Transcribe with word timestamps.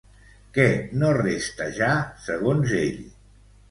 Què 0.55 0.65
no 1.03 1.13
resta 1.19 1.69
ja 1.79 1.93
segons 2.27 2.79
ell? 2.85 3.03